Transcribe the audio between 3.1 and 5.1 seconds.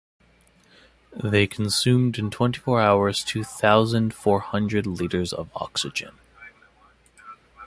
two thousand four hundred